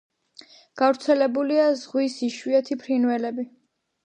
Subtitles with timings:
[0.81, 3.49] გავრცელებულია ზღვის იშვიათი ფრინველები.